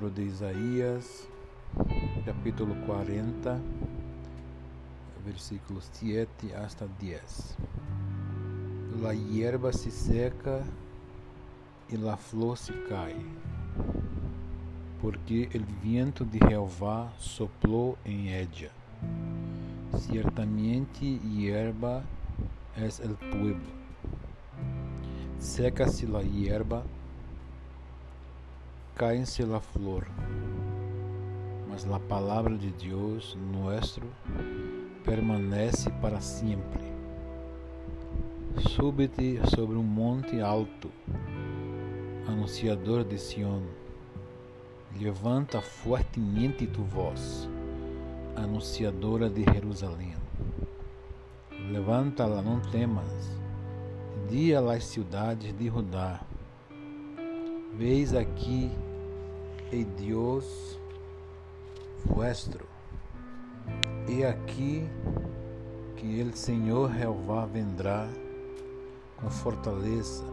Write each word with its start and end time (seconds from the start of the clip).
livro 0.00 0.10
de 0.14 0.24
Isaías, 0.24 1.28
capítulo 2.24 2.74
40, 2.86 3.58
versículos 5.26 5.90
7 5.92 6.54
hasta 6.54 6.86
10. 6.98 7.56
La 9.02 9.12
hierba 9.12 9.74
se 9.74 9.90
seca 9.90 10.62
e 11.90 11.98
la 11.98 12.16
flor 12.16 12.56
se 12.56 12.72
cai, 12.88 13.14
porque 15.02 15.50
el 15.52 15.66
viento 15.82 16.24
de 16.24 16.38
Jehová 16.48 17.12
soplou 17.18 17.98
em 18.02 18.28
ella. 18.28 18.70
Ciertamente 19.98 21.04
hierba 21.04 22.02
es 22.74 23.00
el 23.00 23.16
pueblo. 23.16 23.68
Seca-se 25.38 26.06
la 26.06 26.22
hierba, 26.22 26.84
cae-se 29.00 29.46
la 29.46 29.60
flor, 29.60 30.06
mas 31.70 31.86
la 31.86 31.98
palavra 31.98 32.54
de 32.54 32.70
Deus 32.72 33.34
nuestro 33.50 34.06
permanece 35.06 35.88
para 36.02 36.20
sempre. 36.20 36.84
Súbete 38.58 39.40
sobre 39.56 39.78
um 39.78 39.82
monte 39.82 40.42
alto, 40.42 40.90
anunciador 42.28 43.02
de 43.02 43.16
Sião. 43.16 43.62
Levanta 45.00 45.62
fortemente 45.62 46.66
tu 46.66 46.82
voz, 46.82 47.48
anunciadora 48.36 49.30
de 49.30 49.44
Jerusalém. 49.44 50.14
Levanta-la, 51.72 52.42
não 52.42 52.60
temas. 52.60 53.34
Dia 54.28 54.60
às 54.60 54.84
cidades 54.84 55.56
de 55.56 55.68
Judá. 55.70 56.20
Veis 57.78 58.14
aqui, 58.14 58.70
e 59.72 59.84
Deus 59.84 60.78
vuestro. 62.04 62.66
E 64.08 64.24
aqui 64.24 64.88
que 65.96 66.22
o 66.22 66.36
Senhor 66.36 66.92
Jeová 66.92 67.46
vendrá 67.46 68.08
com 69.16 69.30
fortaleza, 69.30 70.24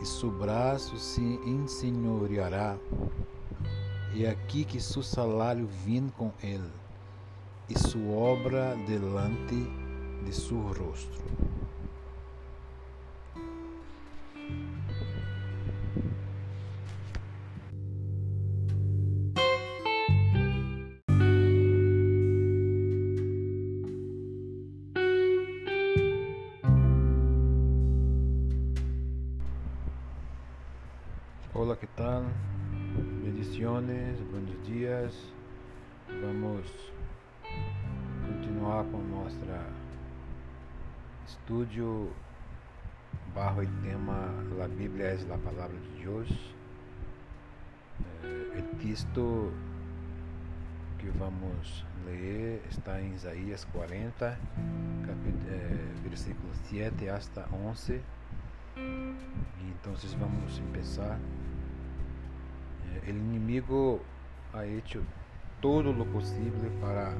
e 0.00 0.06
seu 0.06 0.30
braço 0.30 0.96
se 0.98 1.22
ensenhoreará. 1.46 2.76
E 4.14 4.26
aqui 4.26 4.64
que 4.64 4.80
seu 4.80 5.02
salário 5.02 5.66
vem 5.84 6.08
com 6.16 6.30
ele, 6.42 6.70
e 7.68 7.78
sua 7.78 8.12
obra 8.12 8.76
delante 8.86 9.56
de 10.24 10.34
seu 10.34 10.60
rosto. 10.60 11.45
Bendiciones, 33.86 34.20
buenos. 34.32 35.32
Vamos 36.20 36.66
continuar 38.26 38.84
com 38.86 38.98
nosso 38.98 39.38
estudo 41.24 42.10
bajo 43.32 43.60
o 43.60 43.82
tema 43.84 44.34
La 44.58 44.66
Bíblia 44.66 45.06
é 45.06 45.32
a 45.32 45.38
palavra 45.38 45.76
de 45.78 46.02
Deus. 46.02 46.28
O 48.24 48.76
texto 48.82 49.52
que 50.98 51.08
vamos 51.10 51.86
ler 52.04 52.60
está 52.68 53.00
em 53.00 53.14
Isaías 53.14 53.64
40, 53.66 54.36
capítulo, 55.06 55.48
eh, 55.48 55.92
versículos 56.02 56.56
7 56.70 57.08
hasta 57.08 57.46
11. 57.52 58.02
E 58.76 59.74
então 59.80 59.94
vamos 60.18 60.58
começar. 60.58 61.20
O 63.04 63.10
inimigo 63.10 64.00
ha 64.52 64.64
hecho 64.64 65.02
todo 65.60 65.92
lo 65.92 66.04
posible 66.06 66.70
para 66.80 67.12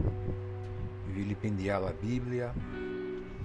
vilipendiar 1.14 1.82
a 1.82 1.92
Bíblia 1.92 2.54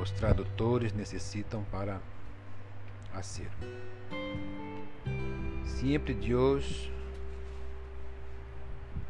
os 0.02 0.10
tradutores 0.10 0.92
necessitam 0.92 1.62
para 1.70 2.00
fazer. 3.12 3.50
Sempre 5.64 6.12
Deus, 6.12 6.90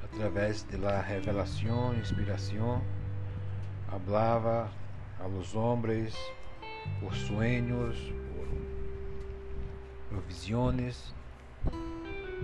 através 0.03 0.65
da 0.65 1.01
revelação, 1.01 1.95
inspiração, 1.95 2.83
hablava 3.89 4.71
a 5.21 5.29
los 5.29 5.55
hombres 5.55 6.15
por 7.01 7.15
sueños, 7.15 7.97
por, 10.11 10.25
visiones, 10.27 11.13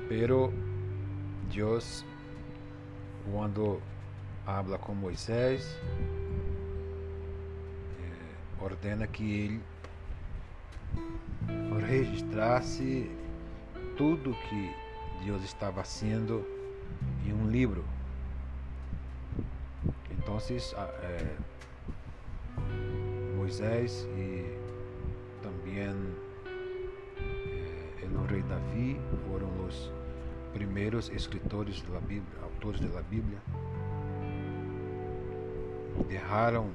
pero 0.08 0.52
Dios 1.50 2.04
cuando 3.30 3.80
habla 4.46 4.76
com 4.76 4.94
Moisés 4.94 5.78
eh, 7.98 8.64
ordena 8.64 9.06
que 9.06 9.44
ele 9.44 9.60
registrasse 11.86 13.10
tudo 13.96 14.34
que 14.48 14.74
Deus 15.24 15.42
estava 15.44 15.82
fazendo 15.84 16.46
em 17.24 17.32
um 17.32 17.48
livro. 17.48 17.84
Então, 20.10 20.38
eh, 20.38 21.36
Moisés 23.50 24.08
e 24.16 24.46
também 25.42 25.80
eh, 27.20 28.06
o 28.14 28.24
rei 28.26 28.42
Davi 28.42 29.00
foram 29.26 29.48
os 29.66 29.90
primeiros 30.52 31.08
escritores 31.08 31.82
da 31.82 31.98
Bíblia, 31.98 32.38
autores 32.44 32.80
da 32.80 33.02
Bíblia. 33.02 33.42
Derraram 36.06 36.70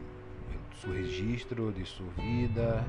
seu 0.81 0.91
registro 0.91 1.72
de 1.72 1.85
sua 1.85 2.09
vida, 2.17 2.83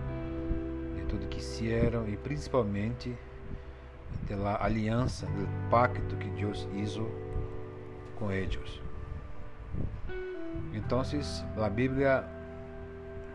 de 0.97 1.03
tudo 1.05 1.29
que 1.29 1.37
fizeram 1.37 2.09
e 2.09 2.17
principalmente 2.17 3.17
da 4.29 4.65
aliança, 4.65 5.27
do 5.27 5.71
pacto 5.71 6.17
que 6.17 6.29
Deus 6.31 6.67
hizo 6.75 7.09
com 8.17 8.33
eles. 8.33 8.81
Então, 10.75 11.01
a 11.65 11.71
Bíblia 11.71 12.36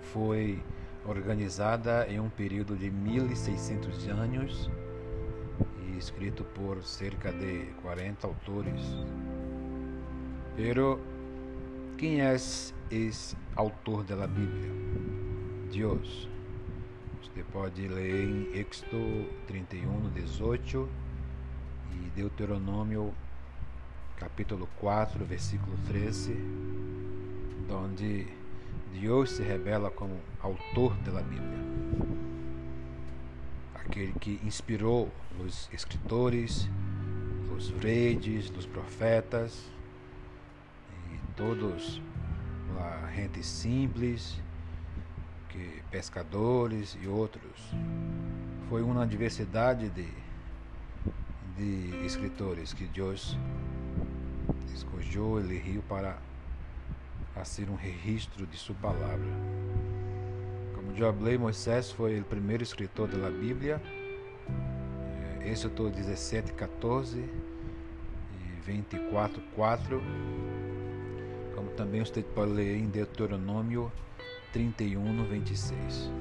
foi 0.01 0.62
organizada 1.06 2.07
em 2.07 2.19
um 2.19 2.30
período 2.30 2.75
de 2.75 2.89
1600 2.92 4.07
anos 4.09 4.69
e 5.86 5.98
escrito 5.98 6.44
por 6.44 6.83
cerca 6.83 7.31
de 7.31 7.65
40 7.81 8.27
autores. 8.27 8.81
Pero 10.56 11.00
quem 11.98 12.21
é 12.21 12.36
esse 12.36 13.36
autor 13.56 14.03
da 14.03 14.27
Bíblia? 14.27 14.71
Deus. 15.71 16.30
Você 17.21 17.44
pode 17.51 17.88
ler 17.88 18.25
em 18.25 18.59
Éxodo 18.59 19.30
31, 19.47 20.09
18 20.09 20.89
e 21.94 22.09
Deuteronômio 22.09 23.13
capítulo 24.18 24.69
4, 24.80 25.25
versículo 25.25 25.75
13, 25.88 26.38
onde 27.69 28.27
Deus 29.00 29.32
se 29.32 29.44
revela 29.44 29.90
como 29.90 30.20
autor 30.42 30.96
da 30.98 31.22
Bíblia. 31.22 31.60
Aquele 33.76 34.14
que 34.14 34.40
inspirou 34.44 35.12
os 35.40 35.70
escritores, 35.74 36.70
os 37.56 37.70
reis, 37.84 38.52
os 38.58 38.66
profetas 38.66 39.70
e 41.12 41.18
todos 41.36 42.02
lá, 42.76 43.12
gente 43.16 43.44
simples, 43.44 44.40
que 45.50 45.82
pescadores 45.90 46.98
e 47.02 47.08
outros. 47.08 47.74
Foi 48.70 48.82
uma 48.82 49.06
diversidade 49.06 49.90
de, 49.90 50.08
de 51.58 52.06
escritores 52.06 52.74
que 52.74 52.86
Deus 52.86 53.38
escolheu, 54.74 55.40
elegeu 55.40 55.82
para 55.88 56.18
fazer 57.33 57.69
um 57.69 57.75
registro 57.75 58.45
de 58.45 58.57
sua 58.57 58.75
palavra. 58.75 59.28
Como 60.75 60.95
já 60.95 61.13
falei, 61.13 61.38
Moisés 61.38 61.92
foi 61.92 62.19
o 62.19 62.24
primeiro 62.24 62.63
escritor 62.63 63.07
da 63.07 63.30
Bíblia. 63.30 63.81
Êxodo 65.44 65.89
17, 65.89 66.54
14 66.54 67.19
e 67.19 68.62
24, 68.66 69.42
4. 69.56 70.01
Como 71.56 71.69
também 71.72 72.04
você 72.04 72.22
pode 72.22 72.51
ler 72.51 72.78
em 72.78 72.88
Deuteronômio 72.88 73.92
31, 74.54 75.25
26. 75.25 76.12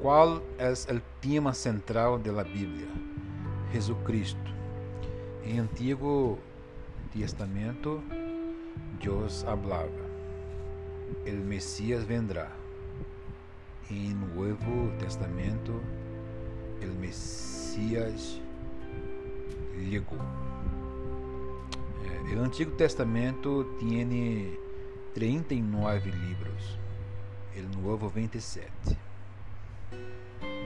Qual 0.00 0.42
é 0.58 0.70
o 0.70 1.00
tema 1.20 1.54
central 1.54 2.18
da 2.18 2.44
Bíblia? 2.44 2.88
Jesus 3.72 3.98
Cristo. 4.04 4.54
Em 5.42 5.58
Antigo 5.58 6.38
Testamento, 7.12 8.02
Deus 9.04 9.42
falava: 9.42 9.90
o 11.26 11.44
Messias 11.44 12.04
vendrá. 12.04 12.50
Em 13.90 14.14
Novo 14.14 14.90
Testamento, 14.98 15.78
o 16.82 16.98
Messias 16.98 18.40
chegou. 19.90 20.18
O 22.34 22.38
Antigo 22.40 22.70
Testamento 22.72 23.76
tem 23.78 24.58
39 25.12 26.10
livros, 26.10 26.78
o 27.54 27.82
Novo 27.82 28.08
27. 28.08 28.72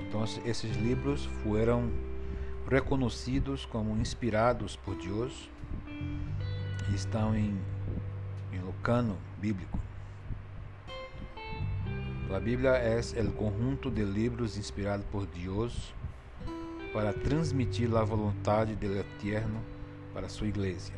Então, 0.06 0.22
esses 0.44 0.76
livros 0.76 1.24
foram 1.42 1.90
reconhecidos 2.70 3.66
como 3.66 3.96
inspirados 4.00 4.76
por 4.76 4.94
Deus 4.96 5.50
estão 6.94 7.34
em, 7.34 7.58
em 8.78 8.80
Lucano 8.80 9.16
bíblico. 9.38 9.78
A 12.34 12.38
Bíblia 12.38 12.70
é 12.70 13.00
o 13.22 13.32
conjunto 13.32 13.90
de 13.90 14.04
livros 14.04 14.56
inspirados 14.56 15.04
por 15.10 15.26
Deus 15.26 15.92
para 16.92 17.12
transmitir 17.12 17.94
a 17.94 18.04
vontade 18.04 18.74
do 18.76 18.96
Eterno 18.96 19.60
para 20.14 20.28
sua 20.28 20.46
igreja. 20.46 20.92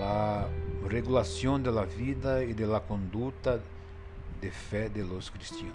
A 0.00 0.48
regulação 0.88 1.60
da 1.60 1.84
vida 1.84 2.44
e 2.44 2.54
da 2.54 2.80
conduta 2.80 3.62
de 4.40 4.50
fé 4.50 4.88
de 4.88 5.02
los 5.02 5.28
cristianos. 5.30 5.74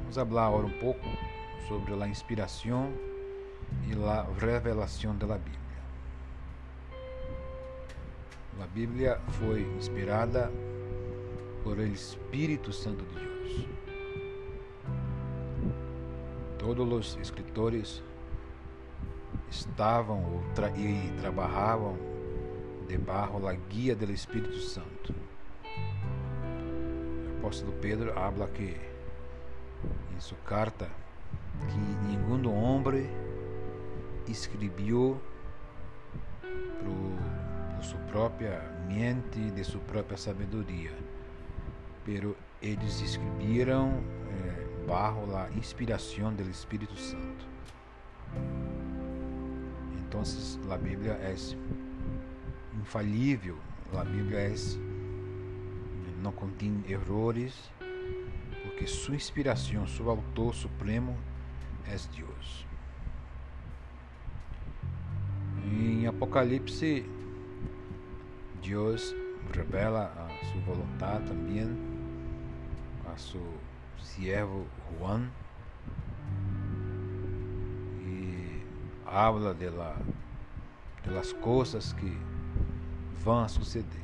Vamos 0.00 0.14
falar 0.14 0.46
agora 0.46 0.66
um 0.66 0.78
pouco 0.78 1.06
sobre 1.68 1.92
a 1.94 2.08
inspiração 2.08 2.92
e 3.86 3.92
a 4.04 4.26
revelação 4.38 5.16
da 5.16 5.36
Bíblia. 5.36 5.59
A 8.62 8.66
Bíblia 8.66 9.18
foi 9.38 9.62
inspirada 9.78 10.52
por 11.64 11.78
el 11.78 11.92
Espírito 11.92 12.72
Santo 12.72 13.04
de 13.06 13.14
Deus. 13.14 13.68
Todos 16.58 16.92
os 16.92 17.18
escritores 17.22 18.02
estavam 19.50 20.42
tra 20.54 20.68
e 20.76 21.10
trabalhavam 21.18 21.96
debaixo 22.86 23.40
da 23.40 23.54
guia 23.54 23.96
do 23.96 24.12
Espírito 24.12 24.58
Santo. 24.58 25.14
O 27.32 27.38
apóstolo 27.38 27.72
Pedro 27.80 28.16
habla 28.18 28.46
que 28.48 28.76
em 30.14 30.20
sua 30.20 30.38
carta 30.44 30.86
que 31.66 32.06
nenhum 32.06 32.46
homem 32.54 33.08
escreveu 34.28 35.18
por 37.80 37.84
sua 37.86 38.00
própria 38.00 38.60
mente, 38.86 39.50
de 39.52 39.64
sua 39.64 39.80
própria 39.80 40.18
sabedoria, 40.18 40.92
pero 42.04 42.36
eles 42.60 43.00
escreveram 43.00 44.02
eh, 44.28 44.66
a 45.34 45.48
inspiração 45.56 46.34
do 46.34 46.42
Espírito 46.42 46.94
Santo. 46.96 47.46
Então, 49.98 50.22
a 50.70 50.76
Bíblia 50.76 51.12
é 51.12 51.34
infalível, 52.78 53.56
a 53.96 54.04
Bíblia 54.04 54.40
é 54.40 54.54
não 56.22 56.32
contém 56.32 56.84
erros, 56.86 57.70
porque 58.62 58.86
sua 58.86 59.14
inspiração, 59.14 59.86
seu 59.86 60.10
autor 60.10 60.54
supremo 60.54 61.16
é 61.86 61.96
Deus. 62.14 62.66
Em 65.64 66.06
Apocalipse, 66.06 67.06
Deus 68.62 69.14
revela 69.52 70.12
a 70.16 70.44
sua 70.46 70.74
vontade 70.74 71.26
também 71.26 72.00
a 73.12 73.16
seu 73.16 73.42
servo 73.98 74.66
Juan 74.98 75.30
e 78.00 78.62
habla 79.06 79.54
de, 79.54 79.70
la, 79.70 79.96
de 81.02 81.10
las 81.10 81.32
que 81.94 82.16
vão 83.24 83.48
suceder. 83.48 84.00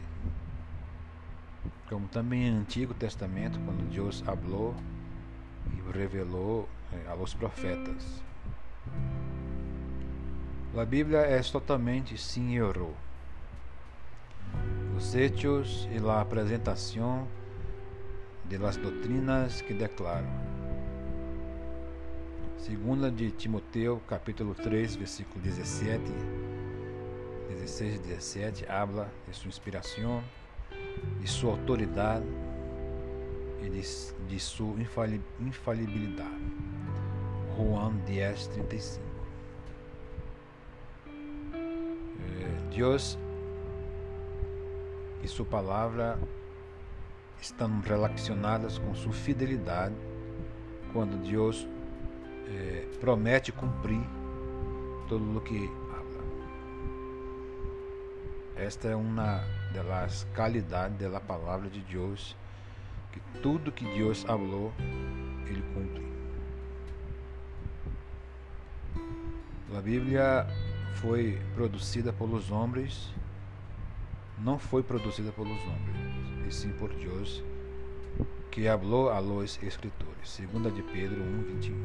Como 1.89 2.09
também 2.09 2.51
no 2.51 2.61
Antigo 2.61 2.95
Testamento, 2.95 3.61
quando 3.61 3.89
Deus 3.91 4.21
falou 4.21 4.75
e 5.73 5.97
revelou 5.97 6.69
eh, 6.93 7.09
a 7.09 7.15
los 7.15 7.33
profetas. 7.33 8.23
A 10.77 10.85
Bíblia 10.85 11.21
é 11.21 11.41
totalmente 11.41 12.19
sem 12.19 12.57
erro. 12.57 12.95
Os 15.07 15.15
hechos 15.15 15.89
e 15.93 16.05
a 16.05 16.21
apresentação 16.21 17.29
de 18.45 18.59
las 18.59 18.77
doutrinas 18.77 19.61
que 19.63 19.73
declaram. 19.73 20.29
Segunda 22.59 23.09
de 23.09 23.31
Timoteu, 23.31 24.03
capítulo 24.09 24.53
3, 24.53 24.97
versículo 24.97 25.41
17, 25.41 26.03
16 27.51 27.95
e 27.95 27.99
17, 27.99 28.69
habla 28.69 29.09
de 29.29 29.37
sua 29.37 29.47
inspiração, 29.47 30.25
de 31.21 31.29
sua 31.29 31.53
autoridade 31.53 32.27
e 33.63 33.71
de, 33.71 33.83
de 34.27 34.41
sua 34.41 34.75
infalibilidade. 35.39 36.43
Juan 37.57 37.93
10, 38.09 38.49
35. 38.49 39.07
Deus 42.75 43.17
e 45.27 45.29
sua 45.29 45.45
palavra 45.45 46.17
estão 47.41 47.81
relacionadas 47.81 48.79
com 48.79 48.95
sua 48.95 49.13
fidelidade 49.13 49.97
quando 50.93 51.21
Deus 51.29 51.67
eh, 52.47 52.87
promete 53.01 53.51
cumprir 53.51 54.01
tudo 55.09 55.37
o 55.37 55.41
que 55.41 55.69
habla. 55.91 56.23
Esta 58.55 58.87
é 58.87 58.95
uma 58.95 59.43
das 59.75 60.25
qualidades 60.33 61.11
da 61.11 61.21
palavra 61.21 61.69
de 61.69 61.81
Deus, 61.81 62.37
que 63.13 63.21
tudo 63.43 63.73
que 63.73 63.85
Deus 63.85 64.23
falou, 64.23 64.73
Ele 65.49 65.63
cumpre. 65.75 66.07
A 69.77 69.81
Bíblia 69.81 70.47
foi 70.95 71.43
produzida 71.57 72.13
pelos 72.13 72.53
homens, 72.53 73.13
não 74.39 74.59
foi 74.59 74.83
produzida 74.83 75.33
pelos 75.33 75.61
homens, 75.63 76.47
e 76.47 76.53
sim 76.53 76.71
por 76.73 76.93
Deus, 76.93 77.43
que 78.51 78.65
falou 78.65 79.11
a 79.11 79.19
los 79.19 79.59
escritores. 79.63 80.41
2 80.53 80.75
de 80.75 80.83
Pedro 80.83 81.23
1, 81.23 81.43
21. 81.43 81.77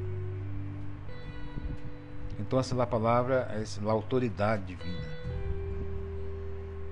Então, 2.40 2.60
essa 2.60 2.88
palavra 2.88 3.48
é 3.52 3.64
a 3.88 3.92
autoridade 3.92 4.66
divina. 4.66 5.08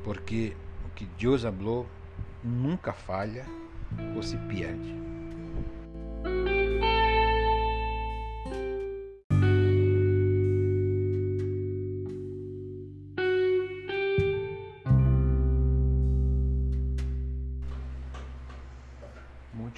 Porque 0.04 0.56
o 0.86 0.90
que 0.96 1.06
Deus 1.18 1.44
falou 1.44 1.88
nunca 2.44 2.94
falha 2.94 3.46
ou 4.16 4.22
se 4.22 4.38
perde. 4.38 5.09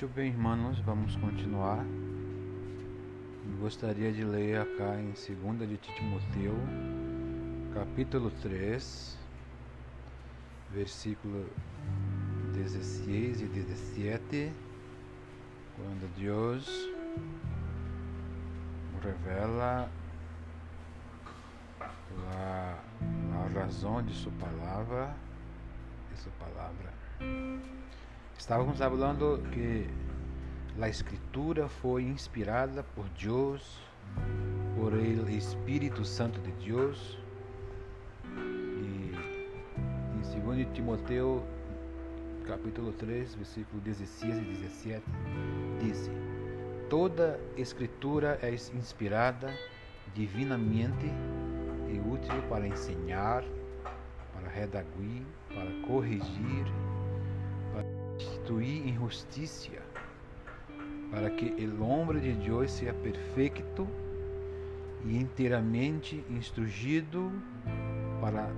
Muito 0.02 0.16
bem, 0.16 0.30
irmãos, 0.30 0.80
vamos 0.80 1.16
continuar. 1.18 1.86
Gostaria 3.60 4.12
de 4.12 4.24
ler 4.24 4.60
acá 4.60 5.00
em 5.00 5.12
2 5.12 5.70
de 5.70 5.78
Timoteu, 5.78 6.56
capítulo 7.72 8.32
3, 8.42 9.16
versículo 10.72 11.48
16 12.56 13.42
e 13.42 13.46
17, 13.46 14.52
quando 15.76 16.12
Deus 16.18 16.90
revela 19.04 19.88
a, 21.80 22.80
a 23.36 23.48
razão 23.54 24.02
de 24.02 24.16
sua 24.16 24.32
palavra, 24.40 25.16
de 26.12 26.20
sua 26.20 26.32
palavra. 26.40 26.92
Estávamos 28.42 28.80
falando 28.80 29.40
que 29.52 29.88
a 30.82 30.90
escritura 30.90 31.70
foi 31.70 32.02
inspirada 32.02 32.82
por 32.82 33.08
Deus, 33.10 33.80
por 34.76 34.94
o 34.94 35.30
Espírito 35.30 36.04
Santo 36.04 36.42
de 36.42 36.52
Deus. 36.54 37.20
E 38.26 39.14
em 40.16 40.42
2 40.42 40.68
Timoteu, 40.74 41.46
capítulo 42.48 42.92
3, 42.94 43.36
versículo 43.36 43.80
16 43.84 44.36
e 44.36 44.42
17, 44.42 45.04
diz: 45.80 46.10
Toda 46.90 47.40
escritura 47.56 48.40
é 48.42 48.50
inspirada 48.76 49.54
divinamente 50.16 51.06
e 51.88 52.00
útil 52.00 52.42
para 52.50 52.68
ensinar, 52.68 53.44
para 54.34 54.50
redaguir, 54.50 55.28
para 55.48 55.88
corrigir, 55.88 56.66
instituir 58.52 58.88
em 58.88 58.96
justiça, 58.96 59.72
para 61.10 61.30
que 61.30 61.46
o 61.66 61.84
homem 61.84 62.20
de 62.20 62.34
Deus 62.34 62.72
seja 62.72 62.94
perfeito 62.94 63.88
e 65.06 65.18
inteiramente 65.18 66.24
instruído 66.30 67.32
para 68.20 68.50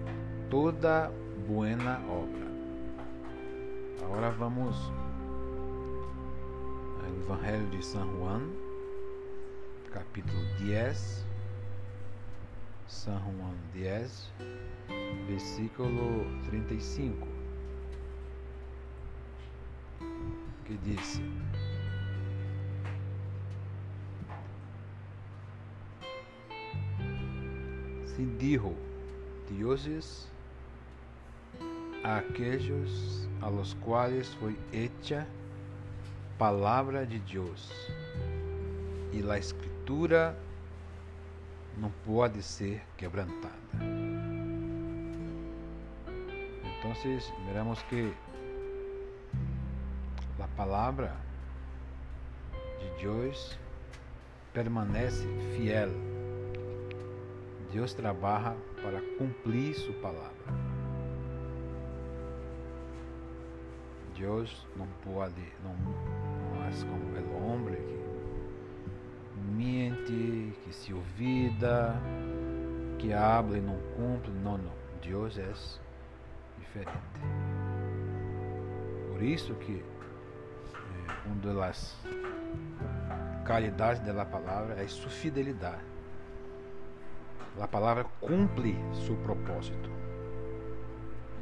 toda 0.49 1.11
buena 1.47 1.99
obra. 2.09 2.43
Agora 4.03 4.31
vamos 4.31 4.75
ao 7.01 7.15
Evangelho 7.21 7.69
de 7.69 7.85
São 7.85 8.17
Juan, 8.17 8.41
capítulo 9.91 10.43
10. 10.59 11.23
São 12.85 13.17
Juan 13.19 13.55
10, 13.73 14.31
versículo 15.27 16.25
35, 16.45 17.32
que 20.63 20.77
diz: 20.77 21.21
Se 28.05 28.25
dijo 28.37 28.73
dioses 29.49 30.29
a 32.03 32.21
a 33.41 33.49
los 33.49 33.73
cuales 33.75 34.33
foi 34.35 34.57
hecha 34.71 35.27
palavra 36.37 37.05
de 37.05 37.19
Deus, 37.19 37.71
e 39.11 39.21
la 39.21 39.37
escritura 39.37 40.37
não 41.77 41.91
pode 42.05 42.41
ser 42.43 42.81
quebrantada. 42.97 43.53
Então, 46.79 46.93
miramos 47.47 47.81
que 47.83 48.11
a 48.11 48.22
palavra 50.55 51.15
de 52.79 53.03
Deus 53.03 53.57
permanece 54.53 55.27
fiel. 55.55 55.89
Deus 57.71 57.93
trabalha 57.93 58.55
para 58.81 59.01
cumprir 59.17 59.73
sua 59.73 59.93
palavra. 59.95 60.33
Deus 64.15 64.67
não 64.77 64.87
pode, 65.03 65.41
não, 65.63 65.73
não 65.73 66.63
é 66.65 66.71
como 66.81 67.35
o 67.35 67.47
homem 67.47 67.75
que 67.75 68.03
mente, 69.39 70.53
que 70.63 70.73
se 70.73 70.93
olvida, 70.93 71.95
que 72.99 73.11
habla 73.11 73.57
e 73.57 73.61
não 73.61 73.77
cumpre. 73.95 74.31
Não, 74.43 74.57
não. 74.57 74.83
Deus 75.01 75.37
é 75.37 75.51
diferente. 76.59 76.97
Por 79.11 79.21
isso 79.21 79.53
que 79.55 79.83
uma 81.25 81.35
das 81.53 81.95
qualidades 83.45 84.01
da 84.01 84.25
palavra 84.25 84.81
é 84.81 84.87
sua 84.87 85.09
fidelidade. 85.09 85.83
A 87.59 87.67
palavra 87.67 88.03
cumpre 88.19 88.75
seu 89.05 89.15
propósito. 89.17 89.89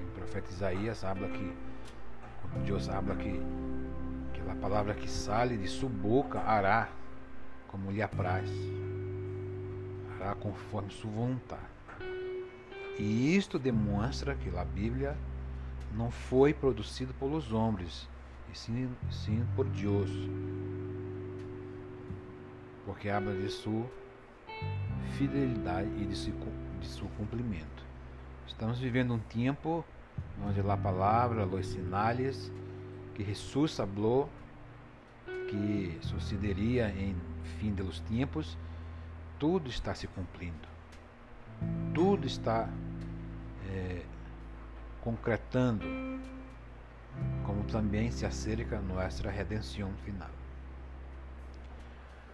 O 0.01 0.11
profeta 0.13 0.51
Isaías 0.51 1.03
habla 1.03 1.29
que 1.29 1.55
Deus 2.65 2.89
habla 2.89 3.15
que 3.15 3.41
que 4.33 4.49
a 4.49 4.55
palavra 4.55 4.93
que 4.93 5.09
sale 5.09 5.57
de 5.57 5.67
sua 5.67 5.89
boca 5.89 6.39
hará 6.39 6.89
como 7.67 7.91
lhe 7.91 8.01
apraz, 8.01 8.49
hará 10.15 10.35
conforme 10.35 10.91
sua 10.91 11.11
vontade. 11.11 11.61
E 12.99 13.35
isto 13.35 13.57
demonstra 13.57 14.35
que 14.35 14.55
a 14.57 14.65
Bíblia 14.65 15.17
não 15.93 16.11
foi 16.11 16.53
produzida 16.53 17.13
pelos 17.13 17.53
homens, 17.53 18.09
e 18.51 18.57
sim, 18.57 18.89
sim 19.09 19.45
por 19.55 19.65
Deus, 19.67 20.09
porque 22.85 23.09
habla 23.09 23.33
de 23.33 23.49
sua 23.49 23.85
fidelidade 25.17 25.89
e 25.97 26.05
de 26.05 26.15
seu, 26.15 26.33
de 26.79 26.87
seu 26.87 27.07
cumprimento. 27.17 27.85
Estamos 28.47 28.79
vivendo 28.79 29.13
um 29.13 29.19
tempo 29.19 29.85
onde 30.45 30.59
a 30.59 30.77
palavra, 30.77 31.45
os 31.45 31.67
sinais 31.67 32.51
que 33.13 33.23
Jesus 33.23 33.75
falou 33.75 34.29
que 35.49 35.97
sucederia 36.01 36.89
em 36.89 37.15
fim 37.59 37.73
dos 37.73 37.99
tempos, 38.01 38.57
tudo 39.37 39.69
está 39.69 39.93
se 39.93 40.07
cumprindo. 40.07 40.67
Tudo 41.93 42.25
está 42.25 42.69
é, 43.69 44.01
concretando, 45.01 45.85
como 47.45 47.63
também 47.63 48.11
se 48.11 48.25
acerca 48.25 48.79
nossa 48.79 49.29
redenção 49.29 49.91
final. 50.05 50.29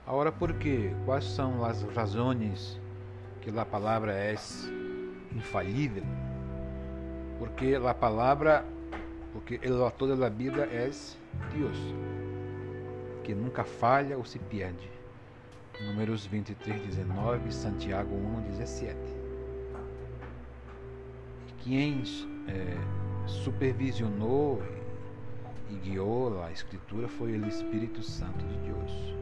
Agora, 0.05 0.31
por 0.31 0.53
quê? 0.53 0.93
Quais 1.05 1.25
são 1.25 1.65
as 1.65 1.83
razões 1.93 2.79
que 3.41 3.49
a 3.57 3.65
palavra 3.65 4.13
é 4.13 4.35
infalível? 5.35 6.03
Porque 7.39 7.75
a 7.75 7.93
palavra, 7.93 8.65
porque 9.33 9.59
o 9.69 9.83
autor 9.83 10.15
da 10.15 10.29
Bíblia 10.29 10.63
é 10.65 10.89
Deus 11.53 11.77
que 13.27 13.35
nunca 13.35 13.65
falha 13.65 14.17
ou 14.17 14.23
se 14.23 14.39
perde. 14.39 14.89
Números 15.81 16.25
23, 16.25 16.81
19, 16.81 17.51
Santiago 17.51 18.15
1, 18.15 18.51
17. 18.51 18.97
E 21.49 21.51
quem 21.61 22.03
é, 22.47 22.77
supervisionou 23.27 24.63
e 25.69 25.75
guiou 25.75 26.41
a 26.43 26.51
Escritura 26.51 27.07
foi 27.07 27.37
o 27.37 27.47
Espírito 27.47 28.01
Santo 28.01 28.45
de 28.45 28.57
Deus. 28.59 29.15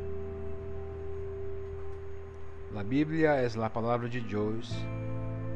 A 2.75 2.83
Bíblia 2.83 3.35
é 3.35 3.47
a 3.47 3.69
palavra 3.69 4.09
de 4.09 4.19
Deus 4.19 4.71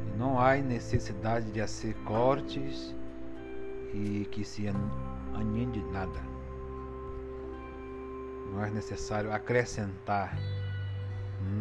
e 0.08 0.18
não 0.18 0.40
há 0.40 0.56
necessidade 0.56 1.50
de 1.50 1.60
fazer 1.60 1.94
cortes 2.04 2.94
e 3.92 4.26
que 4.30 4.44
se 4.44 4.66
añade 5.34 5.82
nada 5.92 6.30
não 8.50 8.64
é 8.64 8.70
necessário 8.70 9.32
acrescentar 9.32 10.36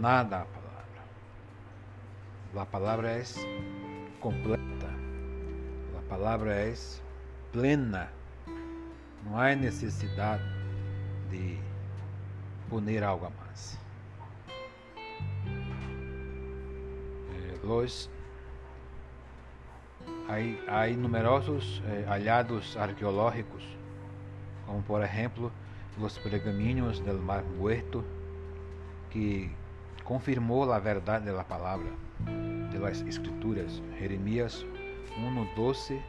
nada 0.02 0.42
à 0.42 0.46
palavra. 0.46 0.70
A 2.56 2.66
palavra 2.66 3.12
é 3.12 3.24
completa, 4.20 4.90
a 5.98 6.02
palavra 6.10 6.54
é 6.54 6.74
plena. 7.52 8.12
Não 9.26 9.38
há 9.38 9.56
necessidade 9.56 10.44
de 11.30 11.60
poner 12.70 13.04
algo 13.04 13.26
a 13.26 13.30
mais. 13.30 13.78
Eh, 17.34 17.60
hay 20.68 20.96
numerosos 20.96 21.82
eh, 21.86 22.06
hallazgos 22.08 22.78
arqueológicos, 22.78 23.64
como 24.66 24.82
por 24.82 25.04
ejemplo 25.04 25.52
los 26.00 26.18
pergaminos 26.20 27.04
del 27.04 27.18
Mar 27.18 27.44
Muerto, 27.44 28.04
que 29.10 29.52
confirmou 30.04 30.72
a 30.72 30.80
verdade 30.80 31.32
da 31.32 31.44
palavra 31.44 31.92
de 32.72 32.78
las 32.78 33.02
Escrituras, 33.02 33.82
Jeremias 33.98 34.66
1:12 35.18 36.02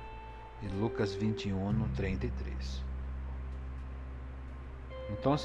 e 0.63 0.69
Lucas 0.79 1.17
21:33. 1.17 2.90
Então, 5.13 5.37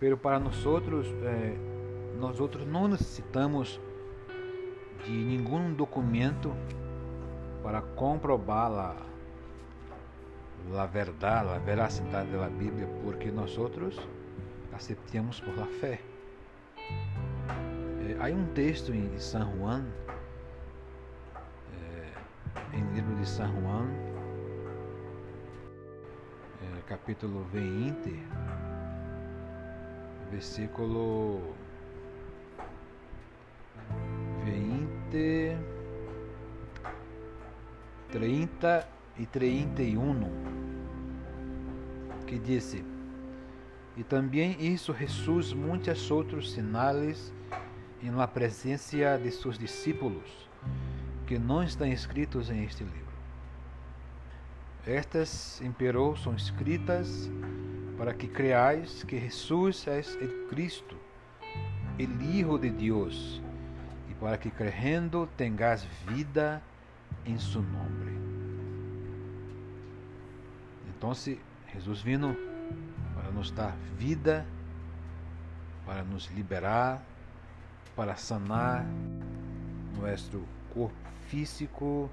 pero 0.00 0.16
para 0.16 0.38
nós 0.38 0.66
outros, 0.66 1.06
eh, 1.22 1.56
outros 2.40 2.66
não 2.66 2.88
necessitamos 2.88 3.80
de 5.04 5.12
nenhum 5.12 5.74
documento 5.74 6.54
para 7.62 7.80
comprobar 7.80 8.72
a, 8.72 8.96
a 10.82 10.86
verdade, 10.86 11.48
a 11.48 11.58
veracidade 11.58 12.30
da 12.30 12.48
Bíblia, 12.48 12.88
porque 13.02 13.30
nós 13.30 13.56
outros 13.56 13.98
aceitamos 14.72 15.40
por 15.40 15.56
la 15.56 15.66
fé. 15.66 16.00
É, 18.08 18.16
há 18.20 18.34
um 18.34 18.46
texto 18.54 18.92
em 18.92 19.18
São 19.18 19.56
Juan, 19.58 19.84
é, 21.72 22.76
em 22.76 22.84
livro 22.94 23.14
de 23.16 23.26
São 23.26 23.46
Juan, 23.60 23.88
capítulo 26.86 27.44
20, 27.50 28.22
versículo 30.30 31.54
20, 34.44 35.56
30 38.12 38.88
e 39.18 39.26
31, 39.26 40.30
que 42.26 42.38
disse: 42.38 42.84
E 43.96 44.04
também 44.04 44.56
isso 44.60 44.92
Jesus 44.92 45.54
muitos 45.54 46.10
outros 46.10 46.52
sinais 46.52 47.32
em 48.02 48.10
la 48.10 48.28
presença 48.28 49.18
de 49.18 49.30
seus 49.30 49.58
discípulos, 49.58 50.50
que 51.26 51.38
não 51.38 51.62
estão 51.62 51.86
escritos 51.86 52.50
em 52.50 52.62
este 52.64 52.84
livro. 52.84 53.03
Estas, 54.86 55.62
imperou, 55.62 56.14
são 56.14 56.34
escritas 56.34 57.30
para 57.96 58.12
que 58.12 58.28
creais 58.28 59.02
que 59.02 59.18
Jesus 59.18 59.86
é 59.86 60.00
o 60.00 60.48
Cristo, 60.48 60.96
o 61.98 62.22
Hijo 62.22 62.58
de 62.58 62.68
Deus, 62.68 63.42
e 64.10 64.14
para 64.14 64.36
que 64.36 64.50
crendo 64.50 65.26
tengas 65.38 65.84
vida 66.06 66.62
em 67.24 67.38
seu 67.38 67.62
nome. 67.62 68.18
Então, 70.88 71.14
Jesus 71.14 72.02
vino 72.02 72.36
para 73.14 73.30
nos 73.30 73.50
dar 73.50 73.74
vida, 73.96 74.46
para 75.86 76.02
nos 76.02 76.30
liberar, 76.30 77.02
para 77.96 78.16
sanar 78.16 78.84
nosso 79.96 80.42
corpo 80.74 80.94
físico, 81.28 82.10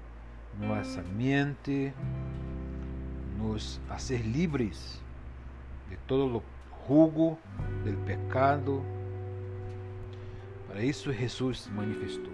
nossa 0.58 1.02
mente, 1.02 1.92
nos 3.42 3.80
a 3.90 3.98
ser 3.98 4.22
livres 4.22 5.02
de 5.88 5.96
todo 6.06 6.38
o 6.38 6.42
jugo 6.88 7.38
do 7.84 7.96
pecado. 8.04 8.82
Para 10.68 10.82
isso 10.82 11.12
Jesus 11.12 11.62
se 11.62 11.70
manifestou. 11.70 12.32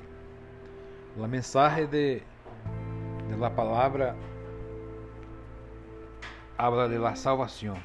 La 1.17 1.27
mensaje 1.27 1.87
de, 1.87 2.23
de 3.29 3.37
la 3.37 3.55
palabra 3.55 4.15
habla 6.57 6.87
de 6.87 6.99
la 6.99 7.15
salvación. 7.15 7.77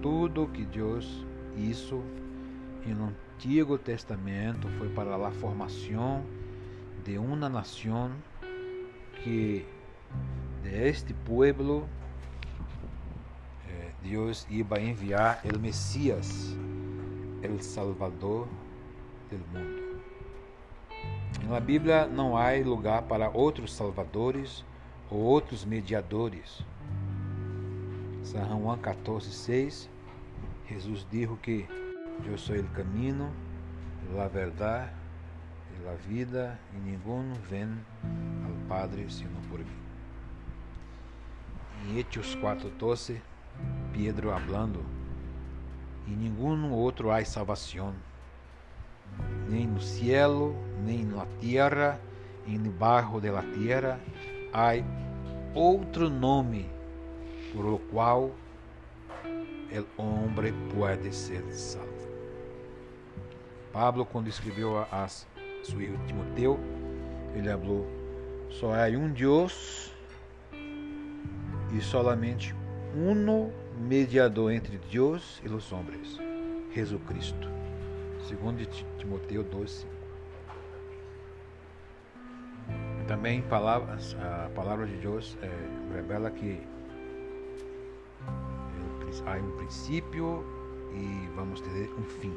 Tudo 0.00 0.52
que 0.52 0.64
Deus 0.66 1.24
hizo 1.56 2.02
no 2.86 3.12
Antigo 3.42 3.78
Testamento 3.78 4.68
foi 4.78 4.88
para 4.88 5.16
a 5.16 5.30
formação 5.32 6.24
de 7.04 7.18
uma 7.18 7.48
nação 7.48 8.12
que 9.22 9.66
de 10.62 10.88
este 10.88 11.12
pueblo 11.12 11.88
Deus 14.02 14.46
iba 14.50 14.76
a 14.76 14.80
enviar 14.80 15.40
o 15.44 15.58
Messias, 15.58 16.56
o 17.42 17.62
Salvador 17.62 18.48
do 19.30 19.38
mundo. 19.38 19.82
Na 21.48 21.60
Bíblia 21.60 22.06
não 22.06 22.36
há 22.36 22.50
lugar 22.64 23.02
para 23.02 23.30
outros 23.30 23.72
salvadores 23.72 24.64
ou 25.10 25.18
outros 25.18 25.64
mediadores. 25.64 26.64
São 28.22 28.62
Juan 28.62 28.78
14, 28.78 29.30
6, 29.30 29.90
Jesus 30.68 31.06
disse 31.10 31.34
que 31.42 31.68
eu 32.24 32.38
sou 32.38 32.56
o 32.56 32.64
caminho, 32.68 33.30
a 34.18 34.28
verdade 34.28 34.90
e 35.80 35.88
a 35.88 35.94
vida, 35.94 36.58
e 36.72 36.76
ninguém 36.76 37.32
vem 37.48 37.68
ao 38.44 38.68
Padre 38.68 39.06
senão 39.10 39.40
por 39.50 39.58
mim. 39.58 39.66
Em 41.88 41.98
Hechos 41.98 42.34
4, 42.36 42.70
12, 42.70 43.20
Pedro 43.92 44.32
hablando, 44.32 44.84
e 46.06 46.10
nenhum 46.10 46.72
outro 46.72 47.10
há 47.10 47.24
salvação, 47.24 47.94
nem 49.48 49.66
no 49.66 49.80
cielo, 49.80 50.56
nem 50.84 51.04
na 51.04 51.26
terra, 51.40 52.00
e 52.46 52.58
debaixo 52.58 53.20
da 53.20 53.42
terra, 53.42 54.00
há 54.52 54.72
outro 55.54 56.08
nome 56.08 56.68
por 57.52 57.66
o 57.66 57.78
qual 57.78 58.30
o 59.96 60.02
homem 60.02 60.52
pode 60.74 61.14
ser 61.14 61.42
salvo. 61.52 61.88
Pablo, 63.72 64.04
quando 64.04 64.28
escreveu 64.28 64.78
a, 64.78 64.86
a 64.90 65.08
seu 65.08 65.26
filho 65.64 65.98
Timoteu, 66.06 66.58
ele 67.34 67.48
falou: 67.48 67.86
só 68.50 68.74
há 68.74 68.88
um 68.88 69.10
Deus 69.12 69.92
e 71.72 71.80
solamente 71.80 72.54
uno 72.94 73.50
mediador 73.78 74.52
entre 74.52 74.78
Deus 74.90 75.40
e 75.44 75.48
os 75.48 75.72
homens, 75.72 76.18
Jesus 76.74 77.00
Cristo. 77.06 77.48
Segundo 78.26 78.64
Timoteu 78.98 79.44
2:5. 79.44 79.86
Também 83.06 83.42
palavras, 83.42 84.16
a 84.20 84.48
palavra 84.54 84.86
de 84.86 84.96
Deus 84.96 85.36
é, 85.42 85.94
revela 85.94 86.30
que 86.30 86.60
há 89.26 89.36
um 89.36 89.56
princípio 89.56 90.44
e 90.94 91.28
vamos 91.34 91.60
ter 91.60 91.90
um 91.98 92.04
fim. 92.04 92.32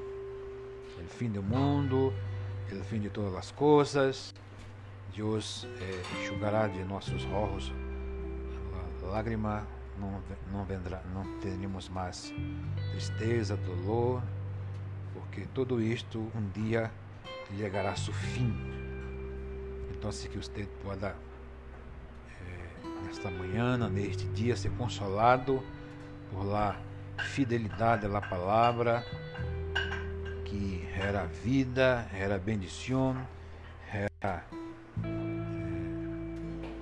O 1.00 1.08
fim 1.08 1.30
do 1.30 1.44
mundo, 1.44 2.14
o 2.72 2.84
fim 2.84 3.00
de 3.00 3.10
todas 3.10 3.36
as 3.36 3.52
coisas. 3.52 4.34
Deus 5.16 5.66
eh, 5.80 6.02
enxugará 6.20 6.68
de 6.68 6.84
nossos 6.84 7.26
olhos 7.28 7.72
a 9.04 9.08
lágrima, 9.08 9.66
não, 9.98 10.22
não 10.52 10.66
vendrá, 10.66 11.02
não 11.14 11.40
teremos 11.40 11.90
mais 11.90 12.34
tristeza, 12.92 13.56
dolor, 13.58 14.22
porque 15.14 15.48
tudo 15.54 15.82
isto 15.82 16.32
um 16.36 16.50
dia 16.50 16.92
chegará 17.56 17.92
ao 17.92 17.98
seu 17.98 18.14
fim. 18.14 18.54
Então, 19.92 20.12
se 20.12 20.28
que 20.28 20.38
você 20.38 20.68
possa 20.84 21.16
nesta 23.06 23.30
manhã, 23.30 23.78
neste 23.90 24.26
dia, 24.30 24.56
ser 24.56 24.72
consolado 24.72 25.64
por 26.32 26.44
lá 26.44 26.80
fidelidade 27.18 28.06
à 28.06 28.22
palavra, 28.22 29.06
que 30.44 30.88
era 30.96 31.26
vida, 31.26 32.08
era 32.14 32.38
bendição, 32.38 33.16
era 33.92 34.10
eh, 34.22 34.44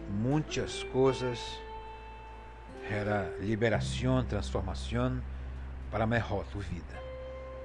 muitas 0.10 0.84
coisas, 0.86 1.60
era 2.93 3.36
liberação, 3.39 4.23
transformação 4.23 5.19
para 5.89 6.06
melhor 6.06 6.45
tua 6.45 6.62
vida. 6.62 7.01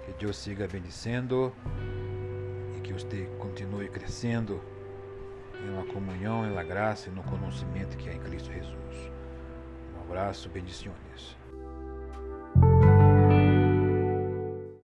Que 0.05 0.13
Deus 0.15 0.39
siga 0.39 0.67
bendizendo 0.67 1.55
e 2.77 2.81
que 2.81 2.95
você 2.95 3.29
continue 3.39 3.89
crescendo 3.89 4.63
em 5.63 5.71
uma 5.71 5.85
comunhão, 5.85 6.47
em 6.47 6.55
la 6.55 6.63
graça 6.63 7.11
e 7.11 7.13
no 7.13 7.23
conhecimento 7.23 7.97
que 7.99 8.09
há 8.09 8.15
em 8.15 8.21
Cristo 8.21 8.51
Jesus. 8.51 9.13
Um 9.97 10.01
abraço, 10.01 10.49
bendições. 10.49 11.37